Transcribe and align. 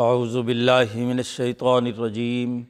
اعوذ 0.00 0.36
باللہ 0.36 0.96
من 0.96 1.16
الشیطان 1.16 1.86
الرجیم۔ 1.86 2.62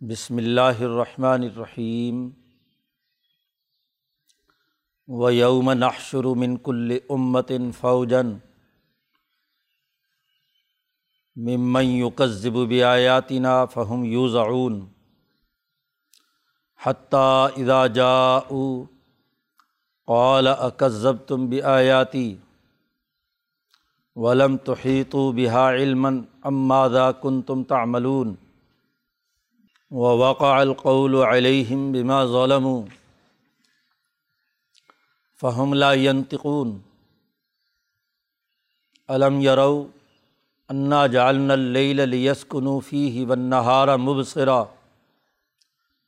بسم 0.00 0.36
اللہ 0.36 0.80
الرحمن 0.80 1.42
الرحیم۔ 1.42 2.30
و 5.08 5.30
یوم 5.30 5.72
نحشر 5.72 6.24
من 6.24 6.56
کل 6.56 6.98
امت 7.08 7.52
فوجن 7.80 8.26
ممن 11.36 11.84
یکذب 11.84 12.68
بآیاتنا 12.68 13.64
فہم 13.64 14.04
یوزعون۔ 14.04 14.86
حتیٰ 16.86 17.48
اذا 17.56 17.86
جاءوا 17.86 18.84
قال 20.06 20.48
اکذبتم 20.48 21.46
بآیاتی۔ 21.46 22.36
ولم 24.16 24.56
تحیطوا 24.56 25.32
بها 25.32 25.68
علما 25.68 26.24
ام 26.46 26.56
ماذا 26.68 27.10
کنتم 27.12 27.62
تعملون 27.62 28.34
ووقع 29.90 30.52
القول 30.60 31.14
علیہم 31.14 31.90
بما 31.92 32.24
ظلموا 32.24 32.82
فهم 35.40 35.74
لا 35.74 35.92
ينطقون 35.92 36.78
الم 39.08 39.40
یروا 39.40 39.84
انا 40.68 41.06
جعلنا 41.06 41.52
اللیل 41.52 42.08
لیسکنوا 42.08 42.78
فیہ 42.88 43.26
والنہار 43.26 43.96
مبصرا 43.96 44.62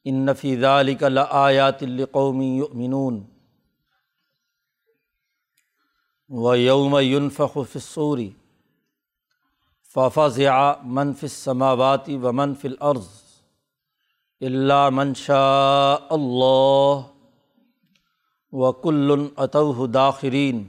ان 0.04 0.34
فی 0.40 0.56
ذلک 0.56 1.02
لآیات 1.02 1.82
لقوم 1.82 2.40
یؤمنون 2.42 3.22
و 6.30 6.56
یوم 6.56 7.00
یونفق 7.00 7.62
فصوری 7.62 8.36
ففزع 9.94 10.82
من 10.84 11.12
فی 11.12 11.26
السماوات 11.26 12.08
و 12.22 12.32
من 12.32 12.54
فی 12.54 12.68
الارض 12.68 13.08
اللہ 14.40 14.88
من 14.92 15.12
شاء 15.14 16.06
اللہ 16.10 17.02
و 18.52 18.72
کل 18.72 19.26
اتوہ 19.36 19.86
داخرین 19.86 20.64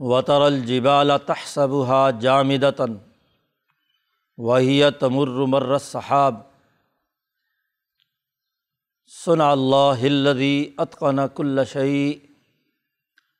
وطر 0.00 0.40
الجبال 0.40 1.12
تحسبها 1.26 2.10
جامدتا 2.10 2.86
وهي 4.38 4.90
تمر 4.90 5.46
مر 5.46 5.72
السحاب 5.72 6.40
صنع 9.12 9.50
اللہ 9.50 10.04
الذي 10.04 10.74
اتقن 10.78 11.26
كل 11.34 11.64
شيء 11.72 12.27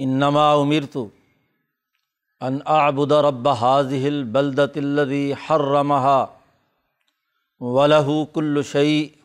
انما 0.00 0.62
امرت 0.62 1.10
ان 2.42 2.62
اعبد 2.66 3.12
رب 3.12 3.46
هذه 3.46 4.08
البلدة 4.08 4.72
الذي 4.76 5.36
حرمها 5.36 6.36
وله 7.60 8.24
كل 8.24 8.64
شيء 8.64 9.16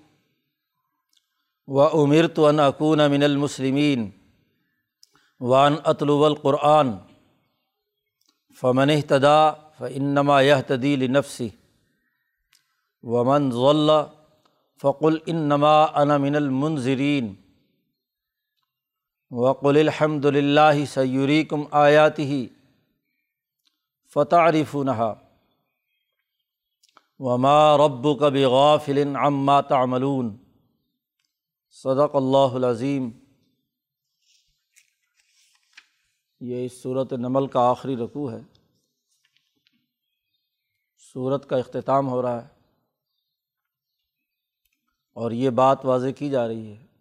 وامرت 1.68 2.40
ان 2.40 2.59
اكون 2.59 3.12
من 3.12 3.24
المسلمين 3.24 4.12
وان 5.40 5.74
اطلب 5.74 6.24
القرآن 6.24 7.00
فمن 8.56 8.90
اهتدى 8.90 9.42
فانما 9.80 10.42
يهتدي 10.42 10.96
لنفسه 10.96 11.52
ومن 13.03 13.50
ضل 13.50 14.07
فقل 14.78 15.22
انما 15.30 16.02
انا 16.02 16.18
من 16.18 16.36
المنظرین 16.36 17.44
وقل 19.31 19.78
الحمد 19.78 20.25
للہ 20.25 20.86
سیوری 20.86 21.44
کم 21.44 21.63
آیات 21.72 22.19
ہی 22.19 22.47
فتعارف 24.13 24.75
نہا 24.75 25.13
وما 27.19 27.78
رب 27.78 28.19
کب 28.19 28.34
غافل 28.34 29.16
عما 29.16 29.62
تعملون 29.62 30.38
صدق 31.69 32.16
اللہ 32.16 32.56
العظیم۔ 32.56 33.09
یہ 36.40 36.66
اس 36.66 36.81
صورت 36.81 37.13
نمل 37.13 37.47
کا 37.47 37.69
آخری 37.69 37.96
رقوع 37.97 38.31
ہے۔ 38.31 38.40
صورت 41.13 41.50
کا 41.50 41.57
اختتام 41.57 42.07
ہو 42.07 42.22
رہا 42.22 42.44
ہے 42.44 42.47
اور 45.13 45.31
یہ 45.31 45.50
بات 45.50 45.86
واضح 45.86 46.09
کی 46.18 46.30
جا 46.30 46.47
رہی 46.47 46.72
ہے۔ 46.72 46.94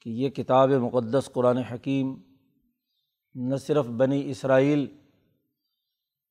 کہ 0.00 0.10
یہ 0.10 0.30
کتاب 0.30 0.70
مقدس 0.70 1.28
قرآن 1.32 1.58
حکیم 1.58 2.14
نہ 3.34 3.56
صرف 3.56 3.86
بنی 3.86 4.30
اسرائیل 4.30 4.86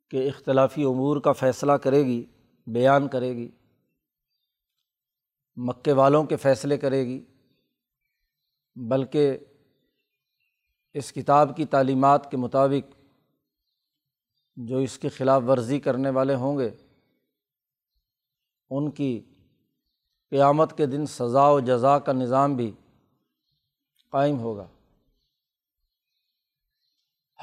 کے 0.10 0.28
اختلافی 0.28 0.84
امور 0.84 1.22
کا 1.22 1.32
فیصلہ 1.32 1.72
کرے 1.72 2.04
گی، 2.06 2.24
بیان 2.68 3.08
کرے 3.08 3.36
گی، 3.36 3.50
مکے 5.58 5.94
والوں 5.94 6.24
کے 6.24 6.36
فیصلے 6.36 6.78
کرے 6.78 7.06
گی، 7.06 7.24
بلکہ 8.76 9.38
اس 10.96 11.12
کتاب 11.14 11.56
کی 11.58 11.66
تعلیمات 11.66 12.32
کے 12.32 12.38
مطابق 12.38 12.94
جو 14.58 14.78
اس 14.78 14.98
کی 14.98 15.10
خلاف 15.10 15.44
ورزی 15.48 15.80
کرنے 15.80 16.10
والے 16.10 16.36
ہوں 16.36 16.58
گے، 16.58 16.70
ان 18.72 18.92
کی 18.92 19.20
قیامت 20.32 20.78
کے 20.78 20.86
دن 20.86 21.06
سزا 21.06 21.50
و 21.50 21.60
جزا 21.60 22.00
کا 22.00 22.12
نظام 22.14 22.56
بھی 22.56 22.72
قائم 24.10 24.40
ہوگا۔ 24.40 24.68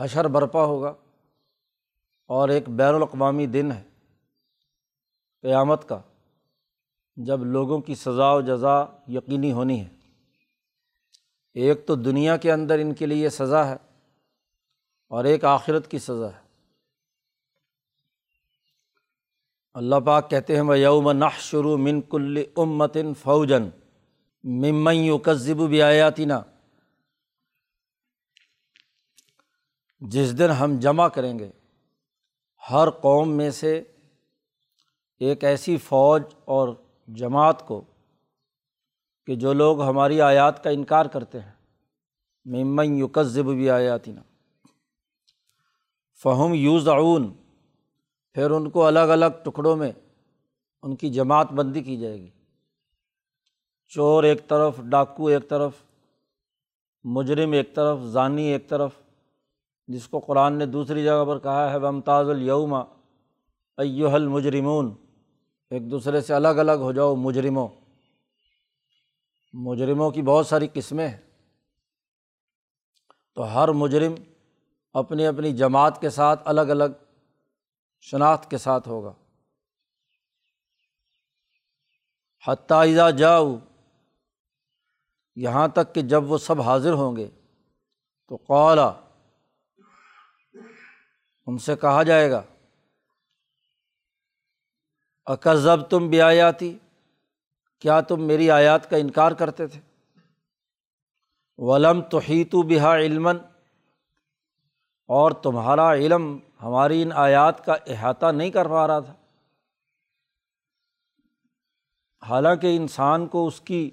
حشر 0.00 0.28
برپا 0.28 0.64
ہوگا 0.64 0.94
اور 2.26 2.48
ایک 2.48 2.68
بین 2.68 2.94
الاقوامی 2.94 3.46
دن 3.46 3.72
ہے 3.72 3.82
قیامت 5.42 5.88
کا، 5.88 6.00
جب 7.16 7.44
لوگوں 7.44 7.80
کی 7.80 7.94
سزا 7.94 8.32
و 8.32 8.40
جزا 8.40 8.84
یقینی 9.08 9.52
ہونی 9.52 9.84
ہے۔ 9.84 9.88
ایک 11.54 11.86
تو 11.86 11.94
دنیا 11.94 12.36
کے 12.36 12.52
اندر 12.52 12.78
ان 12.78 12.94
کے 12.94 13.06
لیے 13.06 13.30
سزا 13.30 13.66
ہے 13.66 13.76
اور 15.08 15.24
ایک 15.24 15.44
آخرت 15.44 15.90
کی 15.90 15.98
سزا 15.98 16.32
ہے۔ 16.36 16.46
اللہ 19.74 19.96
پاک 20.06 20.30
کہتے 20.30 20.54
ہیں 20.54 20.62
وہ 20.62 20.78
یوم 20.78 21.10
نح 21.10 21.38
شروع 21.38 21.76
من 21.76 22.00
کل 22.00 22.44
امتن 22.56 23.14
فوجن 23.14 23.62
ممن 24.44 24.94
یو 24.94 25.18
قصب 25.24 25.68
بھی 25.68 25.82
آیاتینہ 25.82 26.34
جس 30.00 30.38
دن 30.38 30.50
ہم 30.50 30.78
جمع 30.78 31.08
کریں 31.08 31.38
گے، 31.38 31.50
ہر 32.70 32.90
قوم 32.90 33.32
میں 33.32 33.50
سے 33.50 33.82
ایک 35.18 35.44
ایسی 35.44 35.76
فوج 35.76 36.22
اور 36.44 36.68
جماعت 37.08 37.66
کو 37.66 37.80
کہ 39.26 39.34
جو 39.34 39.52
لوگ 39.52 39.82
ہماری 39.82 40.20
آیات 40.20 40.64
کا 40.64 40.70
انکار 40.70 41.06
کرتے 41.06 41.40
ہیں۔ 41.40 41.52
ممن 42.44 42.96
یو 42.96 43.08
قصب 43.12 43.44
بھی 43.44 43.70
آیاتینہ 43.70 44.20
فہم 46.22 46.54
یوز 46.54 46.88
اعون 46.88 47.34
پھر 48.32 48.50
ان 48.50 48.70
کو 48.70 48.86
الگ 48.86 48.98
الگ 48.98 49.42
ٹکڑوں 49.44 49.76
میں 49.76 49.92
ان 50.82 50.96
کی 50.96 51.10
جماعت 51.10 51.52
بندی 51.52 51.82
کی 51.82 51.96
جائے 51.96 52.20
گی۔ 52.20 52.30
چور 53.88 54.24
ایک 54.24 54.48
طرف، 54.48 54.80
ڈاکو 54.80 55.26
ایک 55.26 55.48
طرف، 55.48 55.72
مجرم 57.04 57.52
ایک 57.52 57.74
طرف 57.74 57.98
ضانی 57.98 58.42
ایک 58.42 58.68
طرف۔ 58.68 58.90
جس 59.88 60.08
کو 60.08 60.18
قرآن 60.18 60.52
نے 60.52 60.66
دوسری 60.66 61.04
جگہ 61.04 61.24
پر 61.28 61.38
کہا 61.38 61.70
ہے 61.72 61.78
ممتاز 61.78 62.28
الوما 62.28 62.80
ایو 63.76 64.14
المجرمون۔ 64.14 64.94
ایک 65.70 65.90
دوسرے 65.90 66.20
سے 66.20 66.34
الگ 66.34 66.48
الگ 66.48 66.72
ہو 66.72 66.92
جاؤ، 66.92 67.14
مجرموں۔ 67.14 67.68
مجرموں 69.52 70.10
کی 70.10 70.22
بہت 70.22 70.46
ساری 70.46 70.68
قسمیں 70.72 71.08
ہیں۔ 71.08 71.16
تو 73.34 73.54
ہر 73.54 73.68
مجرم 73.68 74.14
اپنی 74.92 75.26
اپنی 75.26 75.52
جماعت 75.52 76.00
کے 76.00 76.10
ساتھ 76.10 76.42
الگ 76.44 76.60
الگ 76.60 76.84
شناخت 78.00 78.50
کے 78.50 78.58
ساتھ 78.58 78.88
ہوگا۔ 78.88 79.12
حتائزہ 82.46 83.10
جاؤ، 83.10 83.56
یہاں 85.36 85.68
تک 85.68 85.94
کہ 85.94 86.02
جب 86.02 86.30
وہ 86.30 86.38
سب 86.38 86.60
حاضر 86.60 86.92
ہوں 86.92 87.16
گے، 87.16 87.28
تو 88.28 88.36
قالا 88.36 88.92
ان 91.46 91.58
سے 91.58 91.76
کہا 91.76 92.02
جائے 92.02 92.30
گا 92.30 92.42
اکذب 95.26 95.88
تم 95.90 96.08
بھی 96.08 96.20
آیاتی 96.20 96.78
کیا 97.78 98.00
تم 98.00 98.22
میری 98.22 98.50
آیات 98.50 98.90
کا 98.90 98.96
انکار 98.96 99.32
کرتے 99.32 99.66
تھے؟ 99.66 99.80
ولم 101.58 102.02
تو 102.02 102.18
ہی 102.18 102.44
تو 102.44 102.62
بہا 102.62 102.96
علم 102.96 103.28
اور 105.08 105.30
تمہارا 105.30 105.94
علم 105.94 106.38
ہماری 106.62 107.02
ان 107.02 107.12
آیات 107.12 107.64
کا 107.64 107.74
احاطہ 107.86 108.26
نہیں 108.26 108.50
کر 108.50 108.68
پا 108.68 108.86
رہا 108.86 109.00
تھا۔ 109.00 109.14
حالانکہ 112.28 112.76
انسان 112.76 113.26
کو 113.26 113.46
اس 113.46 113.60
کی 113.60 113.90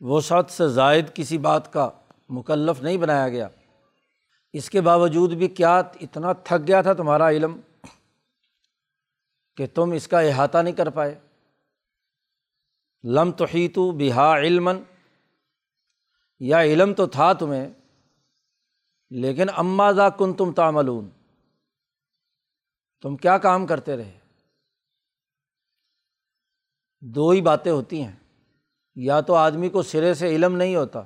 وسعت 0.00 0.50
سے 0.50 0.68
زائد 0.68 1.14
کسی 1.14 1.38
بات 1.38 1.72
کا 1.72 1.90
مکلف 2.28 2.82
نہیں 2.82 2.96
بنایا 2.96 3.28
گیا۔ 3.28 3.48
اس 4.54 4.68
کے 4.70 4.80
باوجود 4.80 5.32
بھی 5.32 5.48
کیا 5.50 5.76
اتنا 6.00 6.32
تھک 6.44 6.66
گیا 6.68 6.80
تھا 6.82 6.92
تمہارا 6.92 7.28
علم 7.30 7.60
کہ 9.58 9.66
تم 9.74 9.92
اس 9.92 10.08
کا 10.08 10.20
احاطہ 10.20 10.58
نہیں 10.58 10.74
کر 10.74 10.90
پائے؟ 10.90 11.14
لم 13.04 13.30
تو 13.32 13.44
ہی 13.54 13.66
تو 13.68 13.90
بہا 13.92 14.32
علم 14.38 14.68
یا 16.40 16.60
علم 16.62 16.92
تو 16.94 17.06
تھا 17.06 17.32
تمہیں، 17.32 17.68
لیکن 19.10 19.46
اماں 19.56 19.92
کن 20.18 20.32
تم 20.34 20.52
تاملون 20.52 21.08
تم 23.04 23.16
کیا 23.16 23.36
کام 23.38 23.66
کرتے 23.66 23.96
رہے؟ 23.96 24.18
دو 27.02 27.30
ہی 27.30 27.40
باتیں 27.40 27.72
ہوتی 27.72 28.02
ہیں، 28.02 28.16
یا 28.96 29.20
تو 29.20 29.34
آدمی 29.36 29.68
کو 29.68 29.82
سرے 29.82 30.14
سے 30.14 30.34
علم 30.34 30.56
نہیں 30.56 30.76
ہوتا 30.76 31.02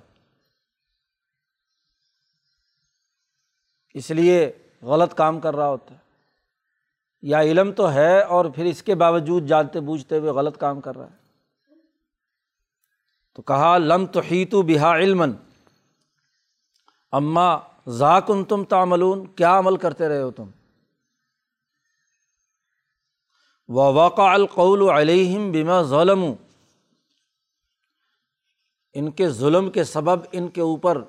اس 3.97 4.11
لیے 4.11 4.53
غلط 4.83 5.15
کام 5.15 5.41
کر 5.41 5.57
رہا 5.57 5.69
ہوتا 5.69 5.95
ہے۔ 5.95 5.99
یا 7.23 7.41
علم 7.41 7.73
تو 7.73 7.93
ہے 7.93 8.23
اور 8.23 8.45
پھر 8.45 8.65
اس 8.65 8.83
کے 8.83 8.95
باوجود 8.95 9.47
جانتے 9.47 9.81
بوجھتے 9.81 10.19
ہوئے 10.19 10.31
غلط 10.31 10.59
کام 10.59 10.81
کر 10.81 10.97
رہا 10.97 11.07
ہے۔ 11.07 11.17
تو 13.35 13.43
کہا، 13.43 13.79
لم 13.79 14.07
تو 14.07 14.21
ہی 14.21 14.45
تو 14.45 14.63
بہا 14.63 14.97
علم 14.97 15.25
اماں 17.13 17.59
ذاکن 17.89 18.45
تم 18.45 18.65
تاملون 18.65 19.27
کیا 19.27 19.59
عمل 19.59 19.77
کرتے 19.77 20.09
رہے 20.09 20.23
ہو 20.23 20.31
تم؟ 20.31 20.51
و 23.69 23.93
وقع 23.93 24.23
القول 24.23 24.89
علیہم 24.89 25.53
بما 25.53 25.83
ظلم 25.83 26.25
ان 28.95 29.11
کے 29.11 29.29
ظلم 29.29 29.71
کے 29.71 29.85
سبب 29.85 30.25
ان 30.33 30.49
کے 30.49 30.61
اوپر 30.61 31.03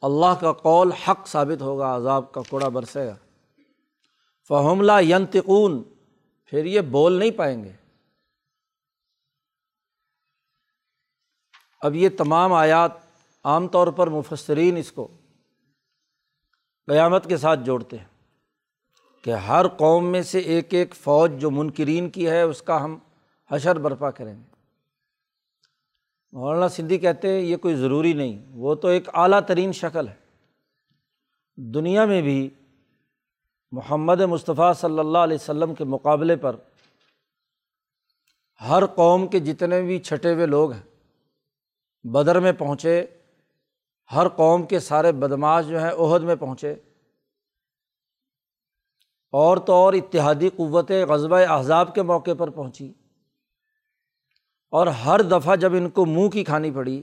اللہ 0.00 0.34
کا 0.40 0.52
قول 0.52 0.92
حق 0.92 1.26
ثابت 1.26 1.62
ہوگا، 1.62 1.96
عذاب 1.96 2.32
کا 2.32 2.40
کوڑا 2.48 2.68
برسے 2.68 3.06
گا۔ 3.06 3.16
فہملہ 4.48 4.92
ینتقون 5.00 5.82
پھر 6.46 6.64
یہ 6.64 6.80
بول 6.80 7.12
نہیں 7.12 7.30
پائیں 7.30 7.64
گے۔ 7.64 7.72
اب 11.80 11.94
یہ 11.94 12.08
تمام 12.18 12.52
آیات 12.52 12.92
عام 13.44 13.68
طور 13.68 13.86
پر 13.86 14.06
مفسرین 14.06 14.76
اس 14.76 14.92
کو 14.92 15.08
قیامت 16.86 17.28
کے 17.28 17.36
ساتھ 17.36 17.60
جوڑتے 17.60 17.98
ہیں 17.98 18.06
کہ 19.24 19.34
ہر 19.34 19.68
قوم 19.68 20.12
میں 20.12 20.22
سے 20.22 20.38
ایک 20.38 20.74
ایک 20.74 20.94
فوج 20.94 21.32
جو 21.38 21.50
منکرین 21.50 22.10
کی 22.10 22.28
ہے، 22.28 22.42
اس 22.42 22.62
کا 22.62 22.84
ہم 22.84 22.98
حشر 23.50 23.78
برپا 23.78 24.10
کریں 24.10 24.34
گے۔ 24.34 24.57
مولانا 26.32 26.68
سندھی 26.68 26.98
کہتے 26.98 27.32
ہیں، 27.32 27.40
یہ 27.40 27.56
کوئی 27.56 27.74
ضروری 27.74 28.12
نہیں۔ 28.12 28.46
وہ 28.50 28.74
تو 28.74 28.88
ایک 28.88 29.08
اعلیٰ 29.14 29.40
ترین 29.40 29.72
شکل 29.72 30.08
ہے۔ 30.08 30.14
دنیا 31.56 32.04
میں 32.04 32.22
بھی 32.22 32.50
محمد 33.70 34.20
مصطفیٰ 34.20 34.74
صلی 34.74 34.98
اللہ 34.98 35.18
علیہ 35.18 35.34
وسلم 35.34 35.74
کے 35.74 35.84
مقابلے 35.84 36.36
پر 36.36 36.56
ہر 38.68 38.86
قوم 38.86 39.26
کے 39.26 39.40
جتنے 39.40 39.82
بھی 39.82 39.98
چھٹے 39.98 40.34
ہوئے 40.34 40.46
لوگ 40.46 40.72
ہیں، 40.72 40.82
بدر 42.04 42.40
میں 42.40 42.52
پہنچے، 42.52 43.06
ہر 44.14 44.28
قوم 44.28 44.66
کے 44.66 44.80
سارے 44.80 45.12
بدماش 45.12 45.66
جو 45.66 45.78
ہیں 45.82 45.90
عہد 45.90 46.22
میں 46.22 46.36
پہنچے۔ 46.36 46.72
اور 49.32 49.56
تو 49.56 49.72
اور 49.72 49.92
اتحادی 49.92 50.48
قوتیں 50.48 51.06
غزبۂ 51.06 51.40
احزاب 51.48 51.94
کے 51.94 52.02
موقع 52.02 52.30
پر 52.38 52.50
پہنچی 52.50 52.92
اور 54.70 54.86
ہر 54.86 55.22
دفعہ 55.22 55.56
جب 55.56 55.72
ان 55.74 55.90
کو 55.90 56.06
منہ 56.06 56.28
کی 56.28 56.44
کھانی 56.44 56.70
پڑی، 56.70 57.02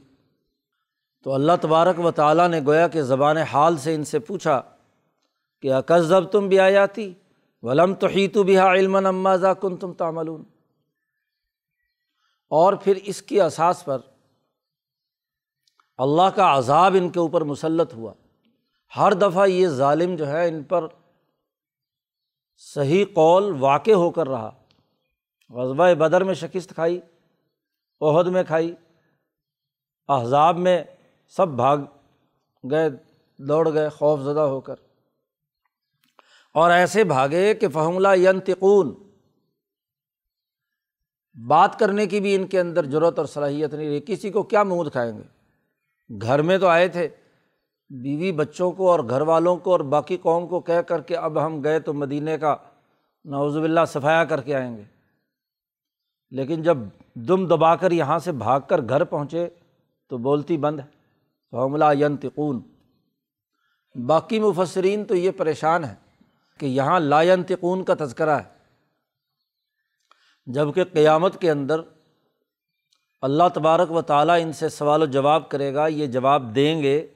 تو 1.24 1.34
اللہ 1.34 1.52
تبارک 1.62 2.00
و 2.00 2.12
تعالیٰ 2.12 2.48
نے 2.48 2.60
گویا 2.60 2.88
کہ 2.88 3.02
زبان 3.02 3.38
حال 3.38 3.78
سے 3.78 3.96
ان 3.96 4.04
سے 4.04 4.20
پوچھا 4.20 4.62
کہ 5.62 5.74
اکذب 5.74 6.30
تم 6.32 6.48
بھی 6.48 6.60
آیاتی 6.60 7.14
ولم 7.62 7.94
تو 7.94 8.08
ہی 8.08 8.28
تو 8.28 8.44
بھی 8.44 8.58
علم 8.58 8.96
امازا 8.96 9.54
کن 9.54 9.78
تم 9.78 9.94
تامل 9.94 10.30
اور 12.50 12.74
پھر 12.74 13.00
اس 13.04 13.22
کی 13.22 13.42
اساس 13.42 13.86
پر 13.86 13.98
اللہ 15.98 16.30
کا 16.36 16.58
عذاب 16.58 16.96
ان 17.00 17.10
کے 17.10 17.20
اوپر 17.20 17.42
مسلط 17.42 17.94
ہوا۔ 17.94 18.14
ہر 18.98 19.14
دفعہ 19.14 19.48
یہ 19.48 19.68
ظالم 19.68 20.16
جو 20.16 20.28
ہے 20.28 20.48
ان 20.48 20.64
پر 20.64 20.88
صحیح 22.58 23.06
قول 23.14 23.56
واقع 23.60 23.92
ہو 23.92 24.12
کر 24.12 24.28
رہا۔ 24.28 24.52
غزبۂ 25.50 25.92
بدر 25.92 26.24
میں 26.24 26.34
شکست 26.34 26.70
کھائی۔ 26.70 27.00
عہد 28.02 28.28
میں 28.28 28.44
کھائی۔ 28.44 28.76
احزاب 30.08 30.58
میں 30.58 30.84
سب 31.28 31.48
بھاگ 31.48 31.78
گئے، 32.72 32.90
دوڑ 33.38 33.74
گئے 33.74 33.90
خوف 33.90 34.20
زدہ 34.20 34.40
ہو 34.40 34.62
کر۔ 34.62 34.76
اور 36.54 36.72
ایسے 36.72 37.04
بھاگے 37.04 37.54
کہ 37.54 37.68
فہملہ 37.68 38.08
ینتقون 38.16 38.96
بات 41.48 41.80
کرنے 41.80 42.06
کی 42.06 42.20
بھی 42.20 42.36
ان 42.36 42.48
کے 42.48 42.60
اندر 42.60 42.86
ضرورت 42.86 43.20
اور 43.20 43.26
صلاحیت 43.26 43.74
نہیں 43.74 43.90
رہی۔ 43.90 44.02
کسی 44.08 44.32
کو 44.32 44.44
کیا 44.44 44.64
منہ 44.64 44.90
دکھائیں 44.90 45.18
گے؟ 45.18 45.24
گھر 46.22 46.42
میں 46.42 46.58
تو 46.58 46.68
آئے 46.68 46.88
تھے۔ 46.88 47.10
بیوی 47.90 48.32
بچوں 48.32 48.72
کو 48.72 48.92
اور 48.92 49.00
گھر 49.00 49.22
والوں 49.22 49.58
کو 49.58 49.72
اور 49.72 49.80
باقی 49.80 50.18
قوم 50.18 50.48
کو 50.48 50.60
کہہ 50.60 50.82
کر 50.82 51.02
کے 51.02 51.18
اب 51.18 51.46
ہم 51.46 51.64
گئے 51.64 51.80
تو 51.80 51.94
مدینے 51.94 52.38
کا 52.38 52.56
نوز 53.26 53.58
باللہ 53.58 53.80
صفایا 53.88 54.26
کر 54.26 54.42
کے 54.42 54.56
آئیں 54.56 54.78
گے۔ 54.78 54.84
لیکن 56.36 56.62
جب 56.62 56.78
دم 57.14 57.48
دبا 57.48 57.76
کر 57.76 57.92
یہاں 57.92 58.20
سے 58.20 58.32
بھاگ 58.32 58.60
کر 58.70 58.82
گھر 58.82 59.04
پہنچے 59.04 59.50
تو 60.08 60.18
بولتی 60.18 60.58
بند 60.58 60.80
ہے 60.80 60.86
فملہ 61.52 61.86
ینتقون 62.00 62.62
باقی 64.06 64.40
مفسرین 64.40 65.06
تو 65.06 65.16
یہ 65.16 65.32
پریشان 65.32 65.84
ہے 65.84 65.96
کہ 66.60 66.66
یہاں 66.66 67.00
لا 67.00 67.22
ینتقون 67.22 67.84
کا 67.84 67.94
تذکرہ 68.00 68.30
ہے۔ 68.30 68.56
جبکہ 70.46 70.84
قیامت 70.84 71.42
کے 71.42 71.52
اندر 71.52 71.82
اللہ 73.22 73.44
تبارک 73.54 73.92
و 73.92 74.02
تعالیٰ 74.02 74.42
ان 74.42 74.54
سے 74.54 74.70
سوال 74.70 75.02
و 75.02 75.06
جواب 75.06 75.50
کرے 75.50 75.74
گا، 75.74 75.88
یہ 75.88 76.08
جواب 76.08 76.56
دیں 76.56 76.84
گے۔ 76.84 77.08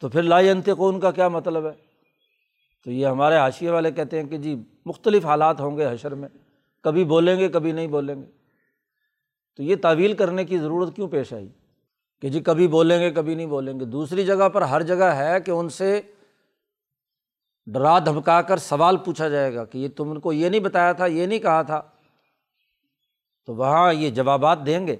تو 0.00 0.08
پھر 0.08 0.22
لا 0.22 0.38
انتقون 0.38 1.00
کا 1.00 1.10
کیا 1.10 1.28
مطلب 1.28 1.66
ہے؟ 1.66 1.72
تو 2.84 2.90
یہ 2.90 3.06
ہمارے 3.06 3.36
حاشیے 3.36 3.70
والے 3.70 3.92
کہتے 3.92 4.22
ہیں 4.22 4.28
کہ 4.28 4.36
جی 4.36 4.62
مختلف 4.86 5.26
حالات 5.26 5.60
ہوں 5.60 5.76
گے 5.76 5.92
حشر 5.92 6.14
میں۔ 6.14 6.28
کبھی 6.82 7.04
بولیں 7.04 7.40
گے، 7.40 7.48
کبھی 7.48 7.72
نہیں 7.72 7.86
بولیں 7.86 8.14
گے۔ 8.14 8.26
تو 9.56 9.62
یہ 9.62 9.76
تعویل 9.76 10.12
کرنے 10.12 10.44
کی 10.44 10.58
ضرورت 10.58 10.96
کیوں 10.96 11.08
پیش 11.08 11.32
آئی؟ 11.32 11.48
کہ 12.20 12.28
جی 12.28 12.40
کبھی 12.40 12.68
بولیں 12.68 13.00
گے، 13.00 13.10
کبھی 13.10 13.34
نہیں 13.34 13.46
بولیں 13.46 13.80
گے۔ 13.80 13.84
دوسری 13.84 14.24
جگہ 14.24 14.48
پر 14.48 14.62
ہر 14.62 14.82
جگہ 14.82 15.04
ہے 15.04 15.40
کہ 15.40 15.50
ان 15.50 15.68
سے 15.68 16.00
ڈرا 17.66 17.98
دھمکا 17.98 18.42
کر 18.42 18.56
سوال 18.56 18.96
پوچھا 18.96 19.28
جائے 19.28 19.54
گا 19.54 19.64
کہ 19.64 19.78
یہ 19.78 19.88
تم 19.96 20.10
ان 20.10 20.20
کو 20.20 20.32
یہ 20.32 20.48
نہیں 20.48 20.60
بتایا 20.60 20.92
تھا، 20.92 21.06
یہ 21.06 21.26
نہیں 21.26 21.38
کہا 21.38 21.62
تھا۔ 21.62 21.82
تو 23.46 23.54
وہاں 23.54 23.92
یہ 23.92 24.10
جوابات 24.10 24.58
دیں 24.66 24.86
گے۔ 24.86 24.96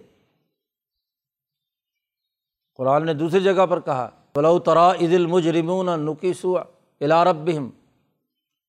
قرآن 2.74 3.06
نے 3.06 3.14
دوسری 3.14 3.40
جگہ 3.40 3.66
پر 3.66 3.80
کہا 3.80 4.10
بلو 4.34 4.58
ترا 4.58 4.92
عید 4.92 5.14
المجرمون 5.14 6.00
نقیسو 6.00 6.58
الاربہم 7.00 7.70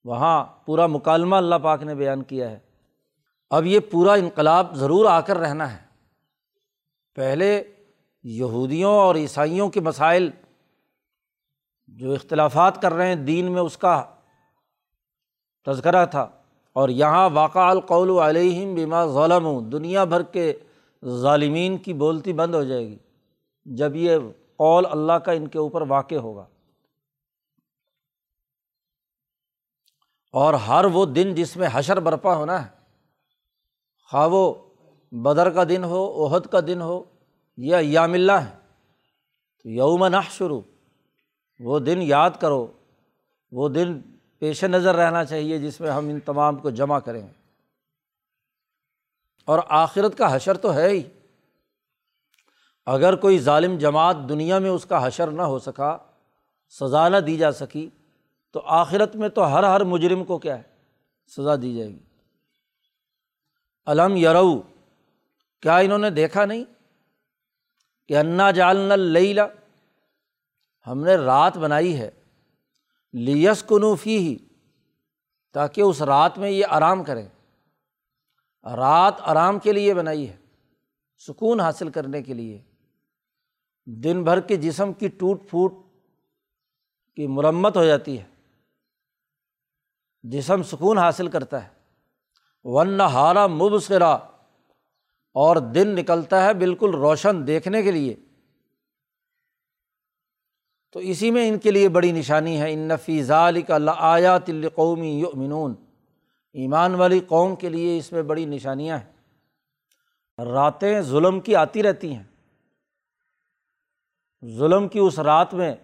وہاں 0.04 0.46
پورا 0.66 0.88
مکالمہ 0.88 1.36
اللہ 1.36 1.56
پاک 1.64 1.84
نے 1.84 1.96
بیان 1.96 2.24
کیا 2.24 2.52
ہے۔ 2.52 2.60
اب 3.50 3.66
یہ 3.66 3.80
پورا 3.80 4.14
انقلاب 4.14 4.76
ضرور 4.76 5.06
آ 5.06 5.22
کر 5.22 5.38
رہنا 5.38 5.74
ہے۔ 5.74 5.78
پہلے 7.16 7.64
یہودیوں 8.24 8.94
اور 8.94 9.16
عیسائیوں 9.16 9.70
کے 9.70 9.80
مسائل 9.80 10.30
جو 11.88 12.14
اختلافات 12.14 12.82
کر 12.82 12.94
رہے 12.94 13.08
ہیں، 13.08 13.16
دین 13.16 13.52
میں 13.52 13.62
اس 13.62 13.78
کا 13.78 14.04
تذکرہ 15.66 16.06
تھا۔ 16.06 16.28
اور 16.74 16.90
یہاں 16.90 17.30
واقع 17.34 17.60
القول 17.60 18.20
علیہم 18.20 18.76
بما 18.76 19.06
ظلم 19.06 19.70
دنیا 19.70 20.04
بھر 20.04 20.24
کے 20.24 20.54
ظالمین 21.06 21.78
کی 21.78 21.94
بولتی 21.94 22.34
بند 22.34 22.56
ہو 22.56 22.64
جائے 22.64 22.88
گی۔ 22.88 22.98
جب 23.66 23.96
یہ 23.96 24.18
قول 24.58 24.84
اللہ 24.92 25.14
کا 25.14 25.32
ان 25.32 25.48
کے 25.48 25.60
اوپر 25.60 25.82
واقع 25.82 26.16
ہوگا۔ 26.16 26.46
اور 30.34 30.54
ہر 30.54 30.86
وہ 30.86 31.06
دن 31.06 31.36
جس 31.36 31.58
میں 31.58 31.70
حشر 31.72 32.00
برپا 32.00 32.36
ہونا 32.36 32.66
ہے، 32.66 32.70
خواہ 34.12 34.28
وہ 34.28 34.54
بدر 35.12 35.50
کا 35.50 35.64
دن 35.64 35.84
ہو 35.84 36.26
عہد 36.26 36.46
کا 36.46 36.60
دن 36.68 36.82
ہو 36.82 37.04
یا 37.58 37.78
یام 37.82 38.14
اللہ 38.14 38.32
ہے، 38.32 38.58
تو 39.64 39.70
یوم 39.70 40.08
نہ 40.08 40.18
شروع 40.32 40.62
وہ 41.60 41.80
دن 41.80 42.02
یاد 42.02 42.32
کرو، 42.42 42.68
وہ 43.52 43.70
دن 43.70 44.02
پیش 44.40 44.64
نظر 44.64 44.96
رہنا 44.96 45.26
چاہیے 45.26 45.60
جس 45.60 45.82
میں 45.82 45.92
ہم 45.92 46.08
ان 46.08 46.20
تمام 46.20 46.56
کو 46.56 46.70
جمع 46.70 47.00
کریں۔ 47.00 47.28
اور 49.46 49.60
آخرت 49.70 50.18
کا 50.18 50.36
حشر 50.36 50.58
تو 50.58 50.74
ہے 50.74 50.90
ہی۔ 50.90 51.04
اگر 52.86 53.16
کوئی 53.16 53.40
ظالم 53.40 53.78
جماعت 53.78 54.16
دنیا 54.30 54.60
میں 54.60 54.70
اس 54.70 54.86
کا 54.86 55.08
حشر 55.08 55.32
نہ 55.32 55.42
ہو 55.42 55.60
سکا، 55.60 55.98
سزا 56.70 57.10
نہ 57.10 57.18
دی 57.18 57.38
جا 57.38 57.52
سکی 57.52 57.90
تو 58.54 58.62
آخرت 58.66 59.16
میں 59.16 59.30
تو 59.30 59.54
ہر 59.54 59.64
ہر 59.64 59.84
مجرم 59.84 60.24
کو 60.24 60.40
کیا 60.40 60.58
ہے؟ 60.58 60.64
سزا 61.28 61.56
دی 61.56 61.76
جائے 61.76 61.90
گی۔ 61.90 62.00
علم 63.86 64.16
یرو، 64.16 64.62
کیا 65.62 65.78
انہوں 65.78 65.98
نے 65.98 66.10
دیکھا 66.10 66.46
نہیں؟ 66.46 66.64
کہ 68.08 68.18
انا 68.18 68.52
جالن 68.52 69.00
لیلا 69.00 69.48
ہم 70.88 71.04
نے 71.04 71.16
رات 71.16 71.58
بنائی 71.58 72.00
ہے 72.00 72.12
لیس 73.14 73.64
کنوفی 73.64 74.18
ہی 74.18 74.38
تاکہ 75.54 75.82
اس 75.82 76.02
رات 76.02 76.38
میں 76.38 76.50
یہ 76.50 76.66
آرام 76.70 77.04
کریں۔ 77.04 77.28
رات 78.76 79.14
آرام 79.20 79.60
کے 79.60 79.72
لیے 79.72 79.94
بنائی 79.94 80.30
ہے، 80.30 80.36
سکون 81.18 81.60
حاصل 81.60 81.90
کرنے 81.90 82.22
کے 82.22 82.34
لیے۔ 82.34 82.62
دن 83.86 84.24
بھر 84.24 84.40
کے 84.40 84.58
جسم 84.58 84.94
کی 84.94 85.08
ٹوٹ 85.08 85.50
پھوٹ 85.50 85.74
کی 87.16 87.28
مرمت 87.28 87.78
ہو 87.78 87.86
جاتی 87.86 88.20
ہے۔ 88.20 88.33
جسم 90.24 90.64
سکون 90.64 90.98
حاصل 90.98 91.28
کرتا 91.28 91.64
ہے۔ 91.64 91.70
ون 92.64 93.02
ہارا 93.02 93.48
مبصرا۔ 93.48 94.12
اور 95.34 95.56
دن 95.56 95.96
نکلتا 95.96 96.44
ہے 96.44 96.54
بالکل 96.54 96.96
روشن 96.96 97.48
دیکھنے 97.48 97.84
کے 97.84 97.92
لیے۔ 97.92 98.16
تو 100.92 101.00
اسی 101.00 101.32
میں 101.32 101.50
ان 101.50 101.60
کے 101.60 101.72
لیے 101.72 101.90
بڑی 101.90 102.12
نشانی 102.12 102.62
ہے۔ 102.62 102.74
ان 102.74 102.80
نفیز 102.80 103.32
علی 103.32 103.62
کا 103.62 103.78
آیات 103.98 104.50
القومی 104.50 105.20
یؤمنون 105.20 105.76
ایمان 106.54 106.96
والی 106.96 107.20
قوم 107.20 107.56
کے 107.56 107.70
لیے 107.70 107.98
اس 107.98 108.12
میں 108.12 108.22
بڑی 108.22 108.46
نشانیاں 108.46 108.98
ہیں۔ 108.98 109.14
راتیں 110.46 111.02
ظلم 111.02 111.40
کی 111.40 111.56
آتی 111.56 111.84
رہتی 111.84 112.16
ہیں۔ 112.16 112.24
ظلم 114.58 114.88
کی 114.88 115.00
اس 115.00 115.20
رات 115.20 115.54
میں 115.54 115.76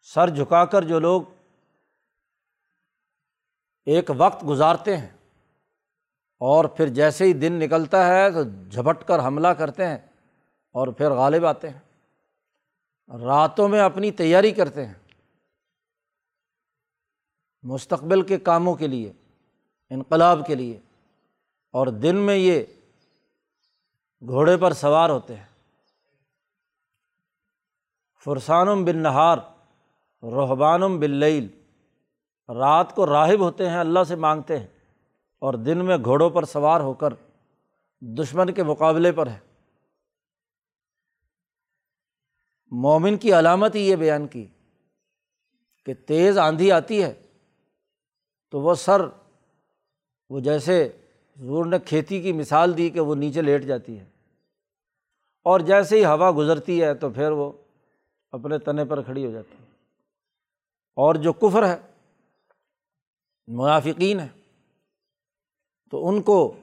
سر 0.00 0.28
جھکا 0.28 0.64
کر 0.64 0.82
جو 0.82 0.98
لوگ 0.98 1.22
ایک 3.86 4.10
وقت 4.16 4.44
گزارتے 4.48 4.96
ہیں 4.96 5.08
اور 6.40 6.64
پھر 6.64 6.88
جیسے 6.88 7.24
ہی 7.24 7.32
دن 7.32 7.52
نکلتا 7.52 8.06
ہے 8.06 8.30
تو 8.30 8.42
جھپٹ 8.70 9.04
کر 9.04 9.20
حملہ 9.20 9.48
کرتے 9.48 9.86
ہیں 9.86 9.98
اور 10.74 10.88
پھر 10.88 11.10
غالب 11.10 11.46
آتے 11.46 11.70
ہیں 11.70 11.78
راتوں 13.18 13.68
میں 13.68 13.80
اپنی 13.80 14.10
تیاری 14.10 14.52
کرتے 14.52 14.86
ہیں 14.86 14.94
مستقبل 17.62 18.22
کے 18.22 18.38
کاموں 18.38 18.74
کے 18.74 18.86
لیے، 18.86 19.12
انقلاب 19.90 20.46
کے 20.46 20.54
لیے، 20.54 20.78
اور 21.70 21.86
دن 21.86 22.16
میں 22.16 22.36
یہ 22.36 22.64
گھوڑے 24.20 24.56
پر 24.56 24.72
سوار 24.72 25.10
ہوتے 25.10 25.36
ہیں۔ 25.36 25.44
فرسانم 28.24 28.84
بن 28.84 28.98
نہار 28.98 29.38
رحبانم 30.22 30.98
بلیل 30.98 31.48
رات 32.48 32.94
کو 32.94 33.06
راہب 33.06 33.40
ہوتے 33.40 33.68
ہیں، 33.68 33.78
اللہ 33.78 34.04
سے 34.08 34.16
مانگتے 34.16 34.58
ہیں 34.58 34.66
اور 35.38 35.54
دن 35.54 35.84
میں 35.84 35.96
گھوڑوں 36.04 36.30
پر 36.30 36.44
سوار 36.44 36.80
ہو 36.80 36.94
کر 36.94 37.14
دشمن 38.00 38.52
کے 38.52 38.62
مقابلے 38.62 39.12
پر 39.12 39.26
ہے 39.26 39.38
مومن 42.70 43.16
کی 43.16 43.32
علامت 43.32 43.74
ہی 43.74 43.80
یہ 43.80 43.96
بیان 43.96 44.26
کی 44.26 44.46
کہ 45.84 45.94
تیز 45.94 46.38
آندھی 46.38 46.72
آتی 46.72 47.02
ہے 47.02 47.22
تو 48.50 48.60
وہ 48.60 48.74
سر، 48.74 49.00
وہ 50.30 50.40
جیسے 50.40 50.88
حضور 51.40 51.66
نے 51.66 51.78
کھیتی 51.78 52.22
کی 52.22 52.32
مثال 52.32 52.76
دی 52.76 52.90
کہ 52.90 53.00
وہ 53.00 53.14
نیچے 53.14 53.42
لیٹ 53.42 53.62
جاتی 53.62 53.98
ہے۔ 53.98 54.04
اور 55.42 55.60
جیسے 55.60 55.98
ہی 55.98 56.04
ہوا 56.04 56.32
گزرتی 56.36 56.82
ہے 56.82 56.94
تو 56.94 57.10
پھر 57.10 57.30
وہ 57.30 57.52
اپنے 58.32 58.58
تنے 58.58 58.84
پر 58.84 59.02
کھڑی 59.02 59.26
ہو 59.26 59.30
جاتی 59.30 59.56
ہے۔ 59.60 59.64
اور 60.96 61.14
جو 61.14 61.32
کفر 61.32 61.66
ہے 61.68 61.76
منافقین 63.48 64.20
ہے 64.20 64.28
تو 65.90 66.08
ان 66.08 66.22
کو 66.22 66.56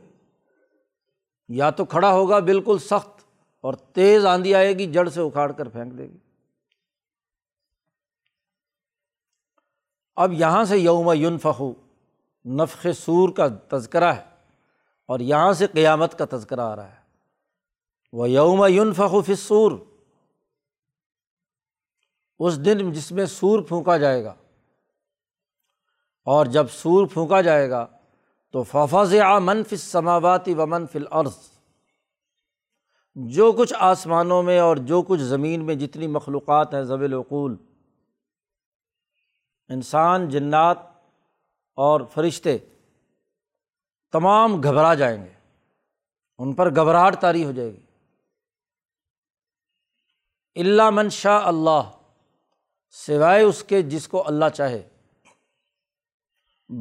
یا 1.48 1.70
تو 1.70 1.86
کھڑا 1.86 2.12
ہوگا 2.12 2.40
بالکل 2.40 2.78
سخت 2.78 3.24
اور 3.62 3.74
تیز 3.74 4.26
آندھی 4.26 4.56
آئے 4.56 4.74
گی، 4.74 4.92
جڑ 4.92 5.10
سے 5.10 5.22
اکھاڑ 5.22 5.52
کر 5.52 5.70
پھینک 5.70 5.98
دے 5.98 6.10
گی۔ 6.10 6.18
اب 10.16 10.34
یہاں 10.34 10.64
سے 10.64 10.78
یوم 10.78 11.12
یون 11.12 11.38
فخو 11.38 11.74
نفق 12.46 12.88
سور 12.98 13.30
کا 13.30 13.48
تذکرہ 13.70 14.14
ہے 14.14 14.24
اور 15.06 15.20
یہاں 15.20 15.54
سے 15.54 15.68
قیامت 15.68 16.18
کا 16.18 16.38
تذکرہ 16.38 16.62
آ 16.62 16.76
رہا 16.76 16.92
ہے۔ 16.92 17.04
وہ 18.14 18.30
یوم 18.30 18.66
یونفخو 18.70 19.22
فصور 19.22 19.72
اس 22.40 22.66
دن 22.66 22.92
جس 22.92 23.12
میں 23.12 23.26
سور 23.26 23.64
پھونکا 23.64 23.98
جائے 23.98 24.24
گا۔ 24.24 24.36
اور 26.24 26.46
جب 26.46 26.66
سور 26.70 27.08
پھونکا 27.08 27.42
جائے 27.42 27.70
گا 27.70 27.88
تو 28.52 28.64
ففاظ 28.64 29.16
آ 29.16 29.40
منفِ 29.40 29.78
سماواتی 29.78 30.54
و 30.54 30.68
منفل 30.68 31.04
عرض 31.12 31.38
جو 33.16 33.52
کچھ 33.52 33.74
آسمانوں 33.80 34.44
میں 34.44 34.60
اور 34.60 34.78
جو 34.78 35.02
کچھ 35.02 35.22
زمین 35.22 35.66
میں 35.66 35.76
جتنی 35.76 36.08
مخلوقات 36.08 36.74
ہیں 36.74 36.84
ضوی 36.84 37.06
العقول، 37.06 37.56
انسان، 39.70 40.30
جنات 40.30 40.78
اور 41.76 42.02
فرشتے 42.14 42.58
تمام 44.12 44.64
گھبرا 44.64 44.94
جائیں 44.94 45.26
گے، 45.26 45.34
ان 46.38 46.54
پر 46.54 46.76
گھبراہٹ 46.76 47.22
طاری 47.22 47.46
ہو 47.46 47.52
جائے 47.52 47.74
گی۔ 47.74 47.86
اللہ 50.62 50.90
من 50.90 51.10
شاہ 51.10 51.46
اللہ 51.46 51.92
سوائے 52.92 53.44
اس 53.44 53.64
کے 53.64 53.82
جس 53.82 54.08
کو 54.08 54.28
اللہ 54.28 54.46
چاہے۔ 54.54 54.90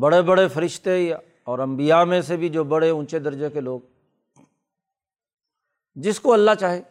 بڑے 0.00 0.22
بڑے 0.22 0.48
فرشتے 0.48 0.98
یا 0.98 1.16
اور 1.44 1.58
امبیا 1.58 2.04
میں 2.04 2.20
سے 2.20 2.36
بھی 2.36 2.48
جو 2.48 2.64
بڑے 2.64 2.90
اونچے 2.90 3.18
درجے 3.18 3.50
کے 3.50 3.60
لوگ، 3.60 3.80
جس 5.94 6.20
کو 6.20 6.32
اللہ 6.32 6.50
چاہے۔ 6.60 6.82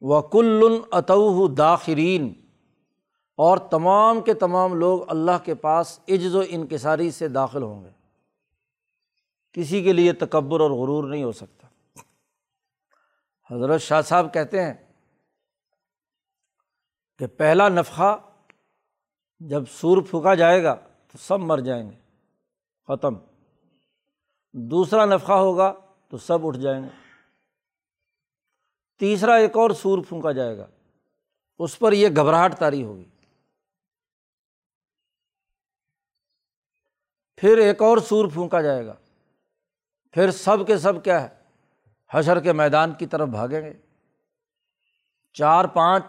وہ 0.00 0.22
کل 0.22 0.80
اتو 0.90 1.48
داخرین 1.48 2.32
اور 3.36 3.58
تمام 3.58 4.20
کے 4.20 4.34
تمام 4.34 4.74
لوگ 4.74 5.10
اللہ 5.10 5.44
کے 5.44 5.54
پاس 5.54 6.00
عجز 6.08 6.34
و 6.34 6.42
انکساری 6.48 7.10
سے 7.10 7.28
داخل 7.28 7.62
ہوں 7.62 7.84
گے۔ 7.84 7.90
کسی 9.52 9.82
کے 9.82 9.92
لیے 9.92 10.12
تکبر 10.12 10.60
اور 10.60 10.70
غرور 10.70 11.10
نہیں 11.10 11.24
ہو 11.24 11.32
سکتا۔ 11.32 11.68
حضرت 13.54 13.80
شاہ 13.80 14.00
صاحب 14.00 14.34
کہتے 14.34 14.64
ہیں 14.64 14.74
کہ 17.18 17.26
پہلا 17.26 17.68
نفقہ 17.68 18.16
جب 19.40 19.62
سور 19.68 20.02
پھونکا 20.02 20.34
جائے 20.34 20.64
گا 20.64 20.74
تو 21.06 21.18
سب 21.18 21.40
مر 21.40 21.58
جائیں 21.58 21.90
گے، 21.90 21.96
ختم۔ 22.88 23.14
دوسرا 24.52 25.04
نفقہ 25.04 25.32
ہوگا 25.32 25.74
تو 26.08 26.16
سب 26.16 26.46
اٹھ 26.46 26.58
جائیں 26.58 26.84
گے۔ 26.84 26.88
تیسرا 28.98 29.34
ایک 29.34 29.56
اور 29.56 29.70
سور 29.70 29.98
پھونکا 30.08 30.32
جائے 30.32 30.58
گا، 30.58 30.66
اس 31.58 31.78
پر 31.78 31.92
یہ 31.92 32.08
گھبراہٹ 32.08 32.58
تاری 32.58 32.84
ہوگی۔ 32.84 33.04
پھر 37.36 37.58
ایک 37.58 37.82
اور 37.82 37.98
سور 37.98 38.28
پھونکا 38.32 38.60
جائے 38.60 38.86
گا۔ 38.86 38.94
پھر 40.10 40.30
سب 40.30 40.66
کے 40.66 40.78
سب 40.78 41.04
کیا 41.04 41.22
ہے؟ 41.22 41.28
حشر 42.10 42.40
کے 42.40 42.52
میدان 42.52 42.94
کی 42.94 43.06
طرف 43.06 43.28
بھاگیں 43.28 43.60
گے۔ 43.60 43.72
چار 45.32 45.64
پانچ 45.64 46.04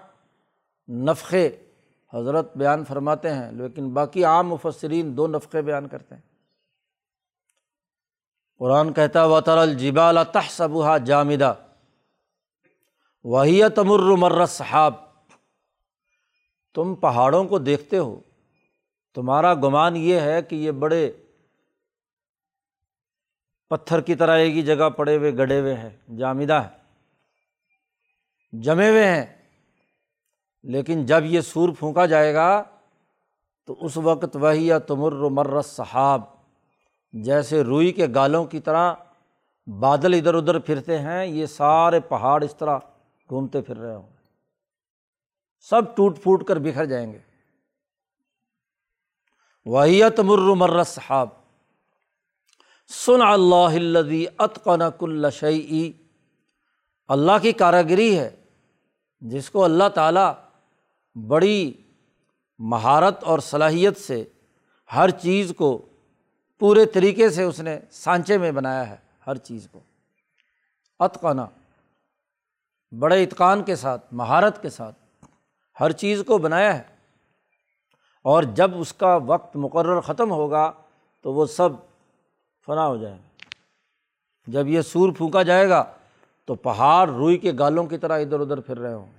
نفقے 0.88 1.69
حضرت 2.14 2.58
بیان 2.58 2.86
فرماتے 2.86 3.34
ہیں، 3.34 3.52
لیکن 3.52 3.90
باقی 3.90 4.24
عام 4.24 4.48
مفسرین 4.48 5.18
دو 5.18 5.28
نفقے 5.28 5.62
بیان 5.62 5.88
کرتے 5.88 6.16
ہیں۔ 6.16 6.22
قرآن 8.58 8.94
کہتا 8.94 9.26
و 9.26 9.42
تر 9.42 9.58
الجبال 9.58 10.18
تحسبہ 10.34 10.98
جامدہ۔ 10.98 11.54
وہی 13.24 13.62
تمر 13.76 14.00
مر 14.00 14.46
صحاب 14.46 14.94
تم 16.74 16.96
پہاڑوں 16.96 17.44
کو 17.44 17.60
دیکھتے 17.60 17.98
ہو۔ 17.98 18.20
تمہارا 19.14 19.54
گمان 19.54 19.96
یہ 19.96 20.20
ہے 20.20 20.42
کہ 20.42 20.56
یہ 20.56 20.72
بڑے 20.72 21.12
پتھر 23.70 24.02
کی 24.02 24.16
طرح 24.16 24.38
ایک 24.38 24.54
ہی 24.54 24.62
جگہ 24.62 24.90
پڑے 24.90 25.18
ہوئے، 25.18 25.38
گڑے 25.38 25.60
ہوئے 25.60 25.74
ہیں، 25.74 26.18
جامدہ 26.18 26.54
ہے 26.54 26.80
جمے 28.62 28.90
ہوئے 28.90 29.08
ہیں۔ 29.08 29.39
لیکن 30.64 31.06
جب 31.06 31.24
یہ 31.24 31.42
سور 31.42 31.70
پھونکا 31.80 32.06
جائے 32.06 32.34
گا 32.34 32.64
تو 33.66 33.86
اس 33.86 33.98
وقت 33.98 34.36
وہی 34.36 34.70
تمر 34.88 35.12
مرس 35.12 35.66
صحاب، 35.66 36.22
جیسے 37.14 37.64
روئی 37.64 37.92
کے 37.92 38.08
گالوں 38.16 38.46
کی 38.46 38.60
طرح 38.60 38.94
بادل 39.68 40.14
ادھر 40.14 40.34
ادھر 40.34 40.60
پھرتے 40.60 41.00
ہیں، 41.00 41.26
یہ 41.26 41.46
سارے 41.46 42.00
پہاڑ 42.00 42.44
اس 42.44 42.56
طرح 42.56 42.78
گھومتے 43.30 43.62
پھر 43.62 43.78
رہے 43.78 43.96
ہوں 43.96 44.10
گے۔ 44.10 44.16
سب 45.60 45.96
ٹوٹ 45.96 46.22
پھوٹ 46.24 46.44
کر 46.44 46.60
بکھر 46.60 46.86
جائیں 46.86 47.14
گے۔ 47.14 47.20
وحیت 49.66 50.20
مر 50.20 50.38
مر 50.38 50.84
صحاب۔ 50.84 51.30
سن 52.88 53.22
اللہ 53.22 53.56
الدی 53.56 54.26
اتقن 54.38 54.80
کل 55.00 55.26
شعی 55.32 55.92
اللہ 57.08 57.32
کی 57.42 57.52
کاراگری 57.52 58.20
ہے، 58.20 58.36
جس 59.20 59.50
کو 59.50 59.64
اللہ 59.64 59.90
تعالیٰ 59.90 60.34
بڑی 61.16 61.74
مہارت 62.60 63.24
اور 63.24 63.40
صلاحیت 63.40 63.98
سے 63.98 64.26
ہر 64.96 65.10
چیز 65.10 65.54
کو 65.58 65.86
پورے 66.60 66.86
طریقے 66.86 67.30
سے 67.30 67.44
اس 67.44 67.60
نے 67.60 67.80
سانچے 67.92 68.38
میں 68.38 68.52
بنایا 68.52 68.90
ہے، 68.90 68.96
ہر 69.28 69.36
چیز 69.36 69.68
کو۔ 69.72 69.80
اتقنا 71.00 71.46
بڑے 73.00 73.24
اطقان 73.24 73.64
کے 73.64 73.76
ساتھ، 73.76 74.06
مہارت 74.12 74.62
کے 74.62 74.70
ساتھ 74.70 75.26
ہر 75.80 75.92
چیز 75.92 76.24
کو 76.28 76.38
بنایا 76.38 76.78
ہے۔ 76.78 76.84
اور 78.24 78.44
جب 78.44 78.72
اس 78.80 78.94
کا 78.94 79.16
وقت 79.16 79.56
مقرر 79.56 80.02
ختم 80.02 80.32
ہوگا 80.32 80.72
تو 81.22 81.34
وہ 81.34 81.46
سب 81.46 81.70
فنا 82.66 82.88
ہو 82.88 82.98
جائیں 82.98 83.18
گے۔ 83.18 83.46
جب 84.48 84.68
یہ 84.68 84.82
سور 84.82 85.14
پھونکا 85.14 85.44
جائے 85.44 85.70
گا 85.70 85.84
تو 86.46 86.56
پہاڑ 86.56 87.10
روئی 87.10 87.38
کے 87.38 87.52
گالوں 87.60 87.86
کی 87.86 87.98
طرح 87.98 88.20
ادھر 88.20 88.40
ادھر 88.40 88.60
پھر 88.60 88.80
رہے 88.80 88.94
ہوں 88.94 89.06
گے۔ 89.06 89.19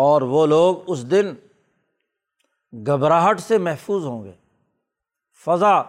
اور 0.00 0.22
وہ 0.22 0.46
لوگ 0.46 0.76
اس 0.86 1.10
دن 1.10 1.34
گھبراہٹ 2.86 3.40
سے 3.40 3.58
محفوظ 3.58 4.04
ہوں 4.04 4.24
گے۔ 4.24 4.32
فضا 5.44 5.82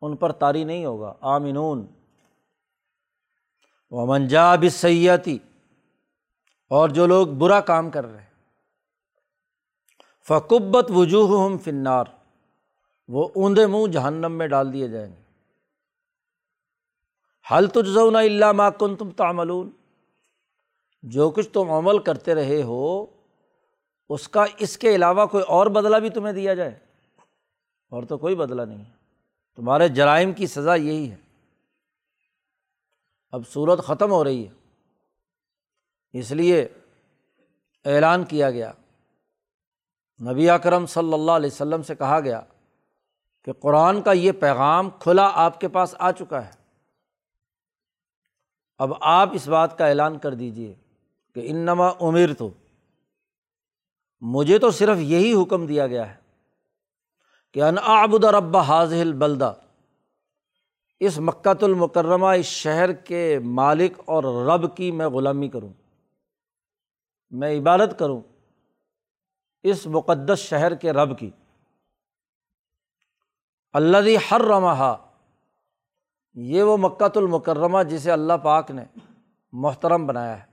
ان 0.00 0.16
پر 0.16 0.32
طاری 0.32 0.64
نہیں 0.64 0.84
ہوگا۔ 0.84 1.14
آمنون۔ 1.20 1.86
وہ 3.90 4.06
منجاب 4.06 4.64
سیاتی 4.70 5.38
اور 6.70 6.88
جو 6.88 7.06
لوگ 7.06 7.26
برا 7.26 7.60
کام 7.60 7.90
کر 7.90 8.06
رہے 8.06 8.22
ہیں۔ 8.22 8.30
فقبت 10.28 10.90
وجوہ 10.90 11.46
ہم 11.46 11.58
فنار 11.58 12.04
وہ 13.08 13.28
اوندے 13.34 13.66
منہ 13.66 13.86
جہنم 13.92 14.32
میں 14.32 14.48
ڈال 14.48 14.72
دیے 14.72 14.88
جائیں 14.88 15.12
گے۔ 15.12 15.22
حل 17.50 17.68
تجزون 17.68 18.16
اللہ 18.16 18.52
ما 18.52 18.70
کن 18.70 18.96
تم 18.96 19.10
تعملون۔ 19.10 19.70
جو 21.02 21.30
کچھ 21.30 21.48
تم 21.48 21.70
عمل 21.70 21.98
کرتے 21.98 22.34
رہے 22.34 22.62
ہو 22.62 23.06
اس 24.08 24.28
کا 24.28 24.44
اس 24.58 24.78
کے 24.78 24.94
علاوہ 24.94 25.26
کوئی 25.26 25.44
اور 25.44 25.66
بدلا 25.66 25.98
بھی 25.98 26.10
تمہیں 26.10 26.32
دیا 26.32 26.54
جائے؟ 26.54 26.78
اور 27.90 28.02
تو 28.02 28.18
کوئی 28.18 28.34
بدلا 28.34 28.64
نہیں 28.64 28.84
تمہارے 29.56 29.88
جرائم 29.88 30.32
کی 30.32 30.46
سزا 30.46 30.74
یہی 30.74 31.10
ہے۔ 31.10 31.16
اب 33.30 33.42
صورت 33.48 33.84
ختم 33.84 34.10
ہو 34.10 34.24
رہی 34.24 34.48
ہے۔ 34.48 34.52
اس 36.18 36.30
لیے 36.30 36.68
اعلان 37.84 38.24
کیا 38.24 38.50
گیا۔ 38.50 38.72
نبی 40.30 40.50
اکرم 40.50 40.86
صلی 40.86 41.12
اللہ 41.12 41.32
علیہ 41.32 41.50
وسلم 41.52 41.82
سے 41.82 41.94
کہا 41.94 42.20
گیا 42.20 42.40
کہ 43.44 43.52
قرآن 43.52 44.02
کا 44.02 44.12
یہ 44.12 44.32
پیغام 44.32 44.90
کھلا 44.90 45.30
آپ 45.34 45.60
کے 45.60 45.68
پاس 45.68 45.94
آ 45.98 46.12
چکا 46.12 46.46
ہے۔ 46.46 46.50
اب 48.78 48.92
آپ 49.00 49.28
اس 49.32 49.48
بات 49.48 49.78
کا 49.78 49.86
اعلان 49.86 50.18
کر 50.18 50.34
دیجیے 50.34 50.74
کہ 51.34 51.42
ان 51.44 51.56
نما 51.56 51.88
عمر 52.00 52.34
تو 52.38 52.50
مجھے 54.22 54.58
تو 54.58 54.70
صرف 54.70 54.98
یہی 54.98 55.32
حکم 55.32 55.66
دیا 55.66 55.86
گیا 55.86 56.08
ہے 56.10 56.16
کہ 57.54 57.62
ان 57.62 57.76
آبد 57.82 58.24
رب 58.24 58.56
حاضل 58.56 59.12
بلدہ 59.12 59.52
اس 61.00 61.18
مکت 61.18 61.64
المکرمہ، 61.64 62.26
اس 62.26 62.46
شہر 62.46 62.92
کے 62.92 63.38
مالک 63.38 64.00
اور 64.04 64.24
رب 64.46 64.76
کی 64.76 64.90
میں 64.90 65.06
غلامی 65.06 65.48
کروں، 65.48 65.72
میں 67.30 67.58
عبادت 67.58 67.98
کروں 67.98 68.20
اس 69.64 69.86
مقدس 69.86 70.38
شہر 70.38 70.74
کے 70.74 70.92
رب 70.92 71.18
کی۔ 71.18 71.30
اللہ 73.72 74.08
ہر 74.30 74.40
رمحہ 74.40 74.94
یہ 76.36 76.62
وہ 76.62 76.76
مکۃ 76.76 77.16
المکرمہ 77.16 77.82
جسے 77.82 78.12
اللہ 78.12 78.32
پاک 78.42 78.70
نے 78.70 78.84
محترم 79.52 80.06
بنایا 80.06 80.38
ہے۔ 80.38 80.44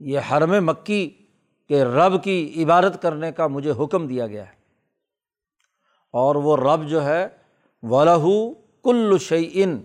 یہ 0.00 0.20
حرم 0.30 0.66
مکی 0.66 1.25
کے 1.68 1.84
رب 1.84 2.24
کی 2.24 2.64
عبادت 2.64 3.02
کرنے 3.02 3.32
کا 3.32 3.46
مجھے 3.46 3.72
حکم 3.84 4.06
دیا 4.06 4.26
گیا 4.26 4.46
ہے۔ 4.46 4.56
اور 6.12 6.34
وہ 6.34 6.56
رب 6.56 6.88
جو 6.88 7.04
ہے 7.04 7.28
ولہ 7.82 8.50
کل 8.84 9.18
شعین 9.20 9.82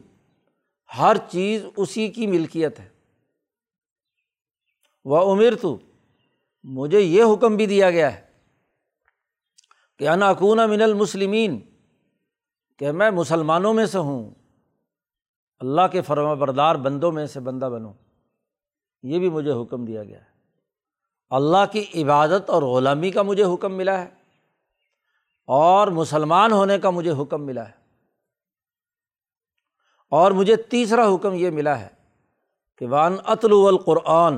ہر 0.97 1.17
چیز 1.29 1.65
اسی 1.77 2.07
کی 2.07 2.27
ملکیت 2.27 2.79
ہے۔ 2.79 2.89
وہ 5.05 5.33
عمر 5.33 5.55
تو 5.61 5.77
مجھے 6.63 6.99
یہ 6.99 7.23
حکم 7.33 7.55
بھی 7.55 7.65
دیا 7.65 7.89
گیا 7.89 8.13
ہے 8.13 8.21
کہ 9.99 10.07
اناکون 10.07 10.69
من 10.69 10.81
المسلمین 10.81 11.59
کہ 12.77 12.91
میں 12.91 13.11
مسلمانوں 13.11 13.73
میں 13.73 13.85
سے 13.85 13.97
ہوں۔ 13.97 14.31
اللہ 15.59 15.81
کے 15.91 16.01
فرما 16.01 16.33
بردار 16.33 16.75
بندوں 16.75 17.11
میں 17.11 17.25
سے 17.25 17.39
بندہ 17.39 17.65
بنوں۔ 17.65 17.93
یہ 19.03 19.19
بھی 19.19 19.29
مجھے 19.29 19.51
حکم 19.51 19.85
دیا 19.85 20.03
گیا 20.03 20.21
ہے۔ 20.25 20.30
اللہ 21.31 21.65
کی 21.71 22.03
عبادت 22.03 22.49
اور 22.49 22.63
غلامی 22.63 23.11
کا 23.11 23.21
مجھے 23.21 23.43
حکم 23.43 23.73
ملا 23.73 24.01
ہے 24.01 24.09
اور 25.45 25.87
مسلمان 25.87 26.51
ہونے 26.51 26.79
کا 26.79 26.89
مجھے 26.89 27.11
حکم 27.11 27.45
ملا 27.45 27.69
ہے 27.69 27.81
اور 30.09 30.31
مجھے 30.31 30.55
تیسرا 30.55 31.15
حکم 31.15 31.33
یہ 31.33 31.49
ملا 31.49 31.79
ہے 31.79 31.87
کہ 32.77 32.87
وان 32.87 33.17
اطلو 33.25 33.67
القرآن، 33.67 34.37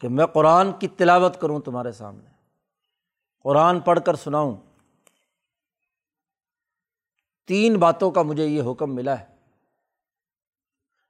کہ 0.00 0.08
میں 0.08 0.26
قرآن 0.26 0.72
کی 0.72 0.88
تلاوت 0.88 1.40
کروں 1.40 1.60
تمہارے 1.60 1.92
سامنے۔ 1.92 2.30
قرآن 3.42 3.80
پڑھ 3.80 4.00
کر 4.06 4.14
سناؤں۔ 4.14 4.56
تین 7.46 7.78
باتوں 7.78 8.10
کا 8.10 8.22
مجھے 8.22 8.46
یہ 8.46 8.62
حکم 8.70 8.94
ملا 8.94 9.20
ہے۔ 9.20 9.26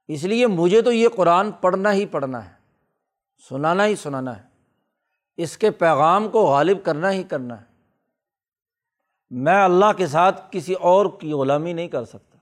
اس 0.07 0.23
لیے 0.23 0.47
مجھے 0.47 0.81
تو 0.81 0.91
یہ 0.91 1.07
قرآن 1.15 1.51
پڑھنا 1.51 1.93
ہی 1.93 2.05
پڑھنا 2.05 2.49
ہے۔ 2.49 2.54
سنانا 3.37 3.85
ہی 3.85 3.95
سنانا 3.95 4.37
ہے۔ 4.37 4.43
اس 5.37 5.57
کے 5.57 5.71
پیغام 5.71 6.29
کو 6.29 6.45
غالب 6.45 6.77
کرنا 6.83 7.11
ہی 7.11 7.23
کرنا 7.23 7.61
ہے۔ 7.61 7.65
میں 9.29 9.63
اللہ 9.63 9.93
کے 9.97 10.07
ساتھ 10.07 10.41
کسی 10.51 10.73
اور 10.73 11.05
کی 11.19 11.31
غلامی 11.31 11.73
نہیں 11.73 11.87
کر 11.87 12.05
سکتا۔ 12.05 12.37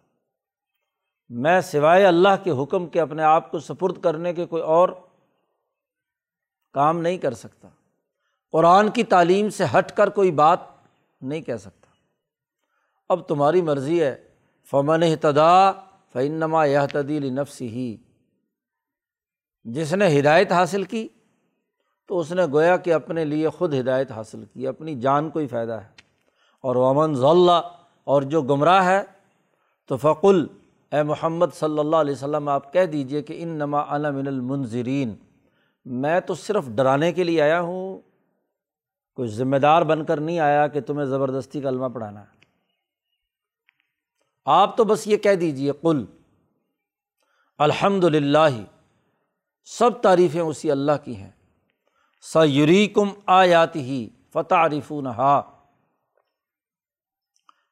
میں 1.30 1.62
سوائے 1.62 2.06
اللہ 2.06 2.44
کے 2.44 2.52
حکم 2.52 2.88
کے 2.88 3.02
اپنے 3.02 3.24
آپ 3.24 3.52
کو 3.52 3.60
سپرد 3.60 4.02
کرنے 4.02 4.34
کے 4.34 4.46
کوئی 4.46 4.64
اور 4.64 4.90
کام 6.74 7.02
نہیں 7.02 7.18
کر 7.18 7.34
سکتا۔ 7.34 7.68
قرآن 8.52 8.90
کی 8.90 9.04
تعلیم 9.04 9.50
سے 9.50 9.64
ہٹ 9.78 9.92
کر 9.92 10.10
کوئی 10.10 10.32
بات 10.32 10.60
نہیں 11.22 11.42
کہہ 11.42 11.56
سکتا۔ 11.56 11.88
اب 13.10 13.28
تمہاری 13.28 13.62
مرضی 13.62 14.04
ہے۔ 14.04 14.28
فمن 14.64 15.04
احتدا 15.04 15.72
فنما 16.14 16.66
یہ 16.66 16.80
تدیل 16.92 17.34
نفس 17.34 17.62
ہی 17.62 17.98
جس 19.66 19.94
نے 19.94 20.20
ہدایت 20.20 20.52
حاصل 20.52 20.84
کی، 20.84 21.08
تو 22.08 22.20
اس 22.20 22.32
نے 22.32 22.46
گویا 22.46 22.78
کہ 22.78 22.94
اپنے 22.94 23.26
لیے 23.26 23.50
خود 23.50 23.74
ہدایت 23.74 24.12
حاصل 24.12 24.44
کی، 24.54 24.68
اپنی 24.68 25.00
جان 25.00 25.30
کو 25.30 25.40
ہی 25.40 25.48
فائدہ 25.48 25.74
ہے۔ 25.74 25.88
اور 26.62 26.76
ومن 26.76 27.16
ضلع 27.16 27.62
اور 28.04 28.22
جو 28.22 28.42
گمراہ 28.42 28.86
ہے، 28.86 29.04
تو 29.88 29.98
فقل، 29.98 30.48
اے 30.92 31.04
محمد 31.04 31.46
صلی 31.54 31.80
اللہ 31.80 31.96
علیہ 31.96 32.14
وسلم، 32.14 32.50
آپ 32.50 32.74
کہہ 32.74 32.86
دیجیے 32.86 33.22
کہ 33.22 33.44
ان 33.44 33.50
نما 33.50 33.98
من 33.98 34.28
المنظرین 34.28 35.16
میں 35.86 36.20
تو 36.20 36.36
صرف 36.36 36.68
ڈرانے 36.68 37.12
کے 37.12 37.24
لیے 37.24 37.42
آیا 37.42 37.62
ہوں۔ 37.62 38.00
کوئی 39.16 39.30
ذمہ 39.30 39.58
دار 39.58 39.82
بن 39.82 40.06
کر 40.06 40.20
نہیں 40.20 40.40
آیا 40.40 40.68
کہ 40.68 40.82
تمہیں 40.82 41.06
زبردستی 41.06 41.62
کا 41.62 41.70
علمہ 41.70 41.88
پڑھانا 41.94 42.20
ہے۔ 42.20 42.26
آپ 44.46 44.78
تو 44.78 44.84
بس 44.84 45.08
یہ 45.08 45.18
کہہ 45.18 45.36
دیجیے 45.36 45.72
کل 45.82 46.06
الحمد 47.58 48.04
للہ 48.04 48.50
سب 49.66 50.02
تعریفیں 50.02 50.42
اسی 50.42 50.72
اللہ 50.72 50.92
کی 51.04 51.16
ہیں۔ 51.16 51.32
سیری 52.22 52.88
کم 52.88 53.10
آیات 53.26 53.76
ہی 53.76 54.10
فتح 54.34 54.56
عریف 54.56 54.92
نہا 54.92 55.42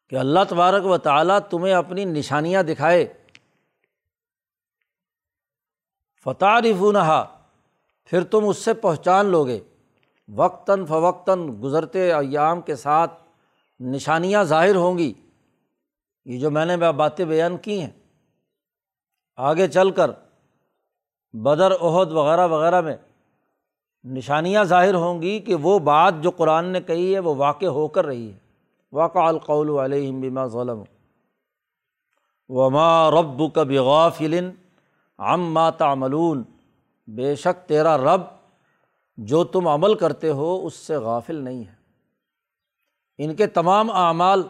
کہ 0.10 0.16
اللہ 0.16 0.40
تبارک 0.50 0.86
و 0.86 0.98
تعالیٰ 0.98 1.40
تمہیں 1.50 1.74
اپنی 1.74 2.06
نشانیاں 2.06 2.64
دکھائے۔ 2.64 3.14
فتح 6.24 6.46
عریف 6.46 6.76
نہا 6.94 7.42
پھر 8.06 8.24
تم 8.24 8.48
اس 8.48 8.58
سے 8.58 8.74
پہچان 8.74 9.26
لو 9.26 9.46
گے 9.46 9.60
وقتاً 10.28 10.86
فوقتاً 10.86 11.62
گزرتے 11.64 12.14
ایام 12.14 12.62
کے 12.62 12.76
ساتھ 12.76 13.24
نشانیاں 13.80 14.44
ظاہر 14.44 14.76
ہوں 14.76 14.98
گی۔ 14.98 15.14
یہ 16.26 16.40
جو 16.40 16.52
میں 16.52 16.66
نے 16.66 16.78
باتیں 16.78 17.26
بیان 17.26 17.58
کی 17.58 17.82
ہیں۔ 17.82 17.92
آگے 19.36 19.68
چل 19.68 19.92
کر 19.92 20.12
بدر 21.34 21.72
عہد 21.72 22.12
وغیرہ 22.12 22.48
وغیرہ 22.48 22.82
میں 22.82 22.96
نشانیاں 24.04 24.64
ظاہر 24.64 24.94
ہوں 24.94 25.22
گی 25.22 25.40
کہ 25.40 25.56
وہ 25.56 25.80
بات 25.80 26.14
جو 26.22 26.32
قرآن 26.32 26.66
نے 26.66 26.82
کہی 26.82 27.14
ہے 27.14 27.20
وہ 27.20 27.36
واقع 27.36 27.66
ہو 27.66 27.88
کر 27.88 28.06
رہی 28.06 28.32
ہے۔ 28.32 28.38
واقع 28.92 29.20
القول 29.20 29.80
علیہم 29.80 30.22
بما 30.22 30.48
ظلم 30.48 30.84
وما 32.50 33.12
رب 33.12 33.54
کا 33.54 33.64
بغافل 33.64 34.52
عم 35.20 35.70
تعملون۔ 35.78 36.44
بے 37.08 37.36
شک 37.36 37.68
تیرا 37.68 37.98
رب 37.98 38.22
جو 39.18 39.44
تم 39.44 39.68
عمل 39.68 39.94
کرتے 39.96 40.30
ہو 40.30 40.66
اس 40.66 40.74
سے 40.74 40.96
غافل 40.96 41.36
نہیں 41.36 41.64
ہے۔ 41.68 41.74
ان 43.18 43.36
کے 43.36 43.48
تمام 43.48 43.92
اعمال 43.92 44.44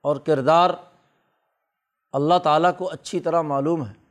اور 0.00 0.16
کردار 0.16 0.70
اللہ 2.12 2.38
تعالیٰ 2.42 2.70
کو 2.78 2.90
اچھی 2.90 3.20
طرح 3.20 3.42
معلوم 3.42 3.86
ہے۔ 3.86 4.01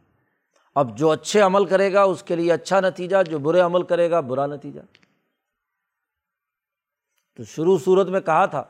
اب 0.75 0.97
جو 0.97 1.09
اچھے 1.11 1.41
عمل 1.41 1.65
کرے 1.65 1.93
گا، 1.93 2.01
اس 2.01 2.23
کے 2.23 2.35
لیے 2.35 2.53
اچھا 2.53 2.79
نتیجہ، 2.79 3.17
جو 3.29 3.39
برے 3.39 3.59
عمل 3.59 3.83
کرے 3.83 4.11
گا، 4.11 4.19
برا 4.19 4.45
نتیجہ۔ 4.45 4.79
تو 7.37 7.43
شروع 7.43 7.77
صورت 7.77 8.07
میں 8.07 8.21
کہا 8.21 8.45
تھا 8.45 8.63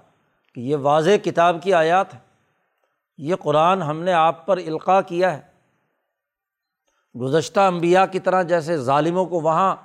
کہ 0.55 0.59
یہ 0.59 0.75
واضح 0.75 1.09
کتاب 1.23 1.63
کی 1.63 1.73
آیات 1.73 2.13
ہے 2.13 2.19
یہ 3.17 3.35
قرآن 3.35 3.81
ہم 3.81 4.01
نے 4.01 4.13
آپ 4.13 4.45
پر 4.45 4.57
القاع 4.57 5.01
کیا 5.01 5.37
ہے۔ 5.37 5.41
گزشتہ 7.19 7.59
امبیا 7.59 8.05
کی 8.05 8.19
طرح 8.19 8.43
جیسے 8.43 8.77
ظالموں 8.77 9.25
کو 9.25 9.39
وہاں 9.39 9.75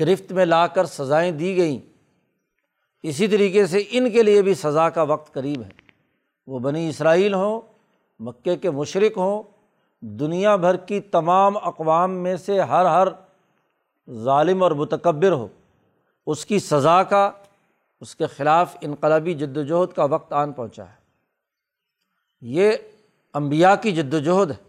گرفت 0.00 0.32
میں 0.32 0.44
لا 0.44 0.66
کر 0.66 0.84
سزائیں 0.84 1.32
دی 1.32 1.56
گئیں، 1.56 1.78
اسی 3.02 3.28
طریقے 3.28 3.66
سے 3.66 3.84
ان 3.90 4.10
کے 4.10 4.22
لیے 4.22 4.42
بھی 4.42 4.54
سزا 4.54 4.90
کا 4.90 5.02
وقت 5.02 5.34
قریب 5.34 5.62
ہے۔ 5.62 5.70
وہ 6.46 6.58
بنی 6.58 6.88
اسرائیل 6.88 7.34
ہوں، 7.34 7.60
مکے 8.20 8.56
کے 8.56 8.70
مشرق 8.70 9.18
ہوں 9.18 9.42
دنیا 10.02 10.56
بھر 10.56 10.76
کی 10.76 11.00
تمام 11.00 11.56
اقوام 11.56 12.10
میں 12.10 12.36
سے 12.36 12.60
ہر 12.60 12.84
ہر 12.84 13.08
ظالم 14.12 14.62
اور 14.62 14.70
متکبر 14.70 15.32
ہو، 15.32 15.48
اس 16.26 16.46
کی 16.46 16.58
سزا 16.58 17.02
کا، 17.02 17.30
اس 18.00 18.16
کے 18.16 18.26
خلاف 18.26 18.76
انقلابی 18.80 19.34
جد 19.34 19.56
وجہد 19.56 19.96
کا 19.96 20.04
وقت 20.04 20.32
آن 20.32 20.52
پہنچا 20.52 20.84
ہے۔ 20.84 20.94
یہ 22.40 22.72
امبیا 23.32 23.76
کی 23.76 23.92
جد 23.92 24.14
وجہد 24.14 24.50
ہے۔ 24.50 24.68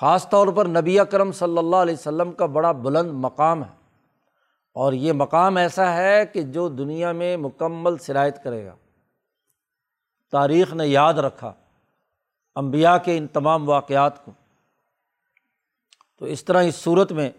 خاص 0.00 0.28
طور 0.28 0.48
پر 0.48 0.66
نبی 0.66 1.00
اکرم 1.00 1.32
صلی 1.32 1.58
اللہ 1.58 1.76
علیہ 1.76 1.94
وسلم 1.94 2.32
کا 2.32 2.46
بڑا 2.46 2.72
بلند 2.72 3.10
مقام 3.12 3.64
ہے۔ 3.64 3.78
اور 4.74 4.92
یہ 4.92 5.12
مقام 5.12 5.56
ایسا 5.56 5.96
ہے 5.96 6.26
کہ 6.26 6.42
جو 6.42 6.68
دنیا 6.68 7.12
میں 7.12 7.36
مکمل 7.36 7.96
شرائط 8.06 8.36
کرے 8.44 8.66
گا۔ 8.66 8.74
تاریخ 10.32 10.74
نے 10.74 10.86
یاد 10.86 11.14
رکھا۔ 11.14 11.52
امبیا 12.58 12.98
کے 12.98 13.18
ان 13.18 13.26
تمام 13.26 13.68
واقعات 13.68 14.24
کو۔ 14.24 14.32
تو 16.16 16.24
اس 16.24 16.44
طرح 16.44 16.62
اس 16.62 16.74
صورت 16.74 17.12
میں 17.12 17.30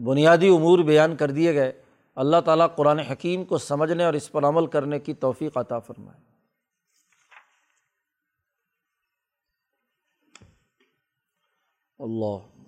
بنیادی 0.00 0.48
امور 0.48 0.78
بیان 0.78 1.16
کر 1.16 1.30
دیے 1.30 1.54
گئے۔ 1.54 1.82
اللہ 2.14 2.36
تعالیٰ 2.44 2.76
قرآن 2.76 2.98
حکیم 2.98 3.44
کو 3.44 3.58
سمجھنے 3.58 4.04
اور 4.04 4.14
اس 4.14 4.32
پر 4.32 4.42
عمل 4.42 4.66
کرنے 4.66 5.00
کی 5.00 5.14
توفیق 5.14 5.56
عطا 5.56 5.78
فرمائے۔ 5.78 6.20
اللہ 11.98 12.58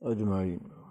اجمعین۔ 0.00 0.85